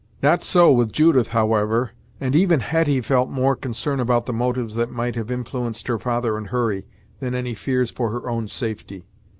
Not 0.23 0.43
so 0.43 0.71
with 0.71 0.91
Judith, 0.91 1.27
however; 1.27 1.91
and 2.19 2.33
even 2.35 2.61
Hetty 2.61 3.01
felt 3.01 3.29
more 3.29 3.55
concern 3.55 3.99
about 3.99 4.25
the 4.25 4.33
motives 4.33 4.73
that 4.73 4.89
might 4.89 5.13
have 5.15 5.29
influenced 5.29 5.85
her 5.89 5.99
father 5.99 6.39
and 6.39 6.47
Hurry, 6.47 6.87
than 7.19 7.35
any 7.35 7.53
fears 7.53 7.91
for 7.91 8.09
her 8.09 8.27
own 8.27 8.47
safety. 8.47 9.03